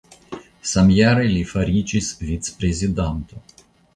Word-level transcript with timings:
Samjare 0.69 1.27
li 1.33 1.43
fariĝis 1.51 2.09
vicprezidanto. 2.29 3.45